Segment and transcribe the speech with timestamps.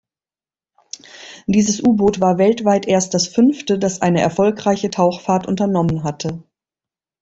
[1.45, 6.41] Dieses U-Boot war weltweit erst das fünfte, das eine erfolgreiche Tauchfahrt unternommen hatte.